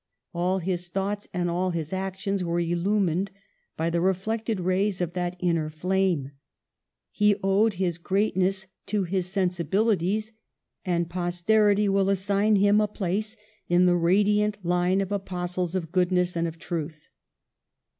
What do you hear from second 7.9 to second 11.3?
greatness to his sensi bilities; and